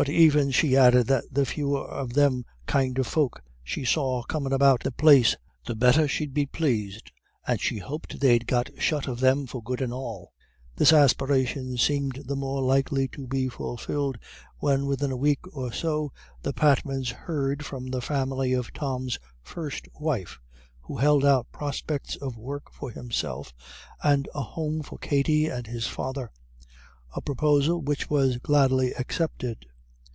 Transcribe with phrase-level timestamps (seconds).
[0.00, 4.52] But even she added that the fewer of them kind of folks she saw comin'
[4.52, 5.34] about the place,
[5.66, 7.10] the better she'd be pleased,
[7.48, 10.30] and she hoped they'd got shut of them for good and all.
[10.76, 14.18] This aspiration seemed the more likely to be fulfilled,
[14.60, 16.12] when within a week or so
[16.42, 20.38] the Patmans heard from the family of Tom's first wife,
[20.82, 23.52] who held out prospects of work for himself,
[24.00, 26.30] and a home for Katty and his father
[27.16, 29.66] a proposal which was gladly accepted.